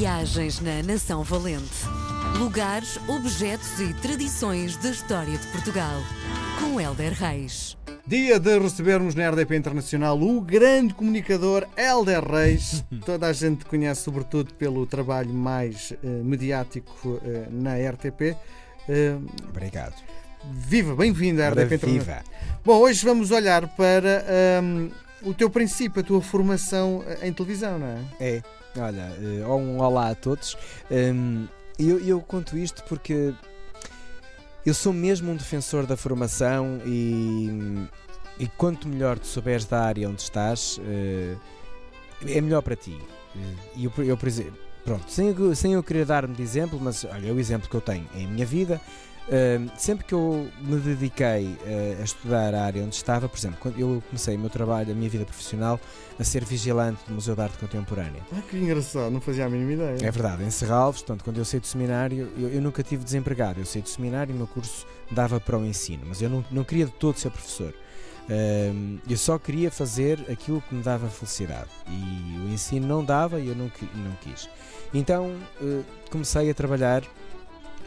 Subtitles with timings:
[0.00, 1.84] Viagens na Nação Valente.
[2.38, 6.00] Lugares, objetos e tradições da história de Portugal.
[6.58, 7.76] Com Helder Reis.
[8.06, 12.82] Dia de recebermos na RDP Internacional o grande comunicador Helder Reis.
[13.04, 18.34] Toda a gente conhece, sobretudo, pelo trabalho mais eh, mediático eh, na RTP.
[18.88, 19.16] Eh,
[19.50, 19.96] Obrigado.
[20.50, 22.22] viva, bem-vindo à RDP Internacional.
[22.22, 22.24] viva.
[22.64, 24.24] Bom, hoje vamos olhar para
[24.60, 24.88] ahm,
[25.22, 28.04] o teu princípio, a tua formação eh, em televisão, não é?
[28.20, 28.42] É,
[28.78, 30.56] olha, eh, um olá a todos.
[30.90, 31.46] Hum,
[31.78, 33.32] eu, eu conto isto porque
[34.64, 37.48] eu sou mesmo um defensor da formação e,
[38.38, 41.36] e quanto melhor tu souberes da área onde estás, eh,
[42.26, 42.96] é melhor para ti.
[43.76, 47.32] E eu, eu, por exemplo, pronto, sem, sem eu querer dar-me de exemplo, mas olha,
[47.32, 48.80] o exemplo que eu tenho é a minha vida.
[49.76, 53.78] Sempre que eu me dediquei eh, a estudar a área onde estava, por exemplo, quando
[53.78, 55.78] eu comecei o meu trabalho, a minha vida profissional,
[56.18, 58.22] a ser vigilante do Museu de Arte Contemporânea.
[58.32, 59.98] Ah, que engraçado, não fazia a mínima ideia.
[60.02, 63.60] É verdade, em Serralves, portanto, quando eu saí do seminário, eu, eu nunca tive desempregado.
[63.60, 66.44] Eu saí do seminário e o meu curso dava para o ensino, mas eu não,
[66.50, 67.72] não queria de todo ser professor.
[68.30, 73.40] Hum, eu só queria fazer aquilo que me dava felicidade e o ensino não dava
[73.40, 74.48] e eu não, não quis.
[74.94, 77.02] Então eh, comecei a trabalhar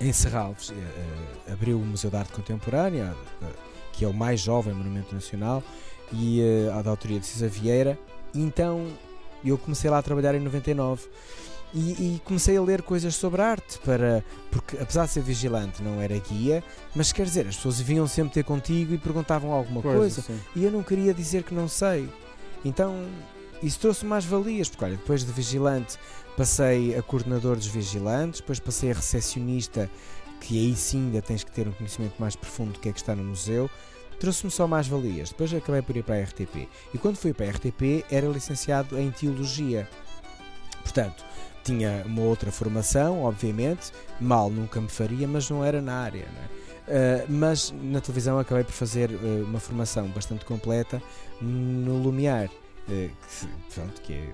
[0.00, 3.46] em Serralves, eh, eh, abriu o Museu de Arte Contemporânea, eh,
[3.92, 5.62] que é o mais jovem monumento nacional,
[6.12, 6.40] e
[6.72, 7.98] a da autoria de Cisa Vieira.
[8.34, 8.86] Então
[9.44, 11.06] eu comecei lá a trabalhar em 99
[11.74, 16.00] e, e comecei a ler coisas sobre arte para porque apesar de ser vigilante não
[16.00, 20.22] era guia mas quer dizer as pessoas vinham sempre ter contigo e perguntavam alguma coisa
[20.22, 20.40] sim.
[20.56, 22.08] e eu não queria dizer que não sei.
[22.64, 23.06] Então
[23.62, 25.98] isso trouxe mais valias, porque olha, depois de vigilante
[26.36, 29.90] passei a coordenador dos vigilantes, depois passei a recepcionista,
[30.40, 33.00] que aí sim ainda tens que ter um conhecimento mais profundo do que é que
[33.00, 33.68] está no museu.
[34.20, 35.30] Trouxe-me só mais valias.
[35.30, 36.68] Depois acabei por ir para a RTP.
[36.92, 39.88] E quando fui para a RTP era licenciado em Teologia.
[40.82, 41.24] Portanto,
[41.62, 46.24] tinha uma outra formação, obviamente, mal nunca me faria, mas não era na área.
[46.24, 47.24] É?
[47.24, 51.02] Uh, mas na televisão acabei por fazer uh, uma formação bastante completa
[51.40, 52.48] no Lumiar,
[52.88, 53.10] que,
[53.74, 54.32] pronto, que é,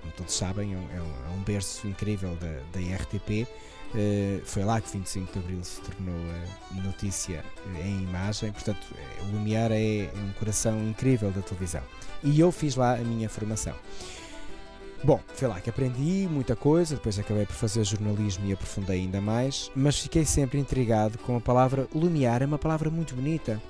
[0.00, 3.46] como todos sabem, é um, é um- é um berço incrível da, da RTP.
[3.94, 7.44] Uh, foi lá que 25 de Abril se tornou uh, notícia
[7.84, 11.82] em imagem, portanto, eh, o Lumiar é, é um coração incrível da televisão.
[12.22, 13.74] E eu fiz lá a minha formação.
[15.04, 19.20] Bom, foi lá que aprendi muita coisa, depois acabei por fazer jornalismo e aprofundei ainda
[19.20, 23.62] mais, mas fiquei sempre intrigado com a palavra Lumiar, é uma palavra muito bonita.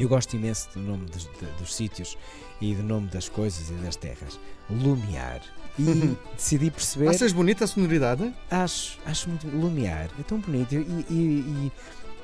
[0.00, 2.16] Eu gosto imenso do nome dos, de- dos sítios
[2.60, 4.40] e do nome das coisas e das terras.
[4.70, 5.42] Lumiar.
[5.78, 7.08] E decidi perceber.
[7.08, 8.34] Achas bonita a sonoridade?
[8.50, 9.46] Acho, acho muito.
[9.46, 11.72] Lumiar é tão bonito e, e- e-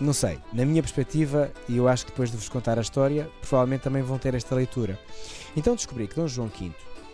[0.00, 3.30] não sei, na minha perspectiva, e eu acho que depois de vos contar a história,
[3.40, 4.98] provavelmente também vão ter esta leitura.
[5.56, 6.70] Então descobri que Dom João V,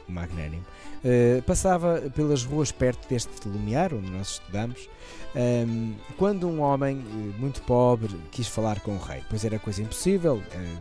[0.09, 0.65] Magnânimo,
[1.05, 4.89] eh, passava pelas ruas perto deste Lumiar, onde nós estudamos,
[5.35, 9.23] ehm, quando um homem eh, muito pobre quis falar com o rei.
[9.29, 10.43] Pois era coisa impossível.
[10.53, 10.77] eh,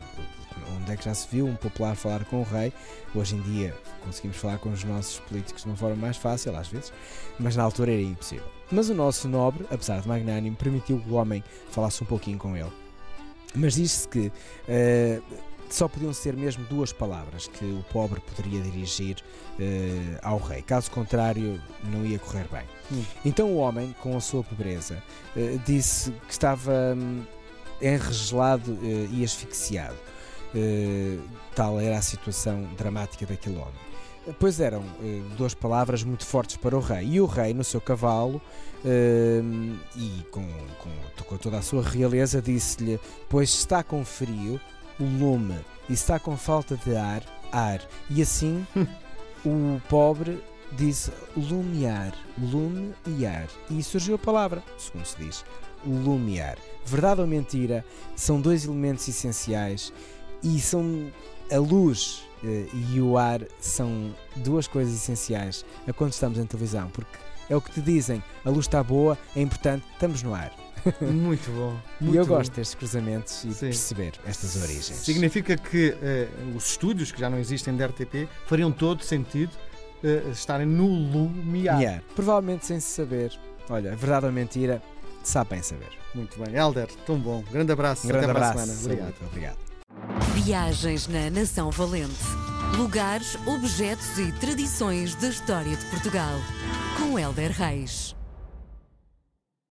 [0.80, 2.74] onde é que já se viu um popular falar com o rei?
[3.16, 6.68] Hoje em dia conseguimos falar com os nossos políticos de uma forma mais fácil, às
[6.68, 6.92] vezes,
[7.40, 8.46] mas na altura era impossível.
[8.72, 12.56] Mas o nosso nobre, apesar de magnânimo, permitiu que o homem falasse um pouquinho com
[12.56, 12.72] ele.
[13.54, 14.31] Mas diz-se que
[14.68, 15.20] eh,
[15.76, 19.18] só podiam ser mesmo duas palavras que o pobre poderia dirigir
[19.59, 20.62] eh, ao rei.
[20.62, 22.64] Caso contrário, não ia correr bem.
[22.92, 23.04] Hum.
[23.26, 25.02] Então o homem, com a sua pobreza,
[25.36, 27.24] eh, disse que estava hum,
[27.81, 29.98] enregelado eh, e asfixiado.
[31.56, 33.92] Tal era a situação dramática daquele homem.
[34.40, 37.08] Pois eram eh, duas palavras muito fortes para o rei.
[37.08, 38.40] E o rei, no seu cavalo,
[38.86, 39.42] eh,
[39.96, 40.46] e com,
[40.78, 44.62] com, com toda a sua realeza, disse-lhe: Pois está com frio,
[45.01, 47.81] o lume, e está com falta de ar, ar.
[48.09, 48.66] E assim
[49.45, 50.41] o pobre
[50.73, 53.47] disse lumiar, lume e ar.
[53.69, 55.45] E surgiu a palavra, segundo se diz,
[55.85, 56.57] lumiar.
[56.85, 57.84] Verdade ou mentira
[58.16, 59.91] são dois elementos essenciais
[60.44, 61.12] e são
[61.51, 66.89] a luz eh, e o ar são duas coisas essenciais a quando estamos em televisão,
[66.89, 67.18] porque
[67.51, 70.51] é o que te dizem, a luz está boa, é importante, estamos no ar.
[71.01, 71.77] Muito bom.
[72.00, 72.38] e muito eu bom.
[72.38, 73.65] gosto destes cruzamentos e de Sim.
[73.68, 74.98] perceber estas origens.
[74.98, 79.51] Significa que eh, os estúdios que já não existem da RTP fariam todo sentido
[80.03, 81.77] eh, estarem no Lumiar.
[81.77, 82.01] Miar.
[82.15, 83.31] Provavelmente sem se saber.
[83.69, 84.81] Olha, verdade ou mentira,
[85.24, 85.89] sabe bem saber.
[86.15, 86.56] Muito bem.
[86.56, 87.44] Helder, tão bom.
[87.51, 88.07] Grande abraço.
[88.07, 88.59] Grande Até abraço.
[88.59, 88.80] semana.
[88.80, 89.13] Obrigado.
[89.13, 89.25] Saúde.
[89.27, 89.57] Obrigado.
[90.33, 92.24] Viagens na Nação Valente.
[92.75, 96.39] Lugares, objetos e tradições da história de Portugal.
[97.01, 98.20] Com Helder Reis.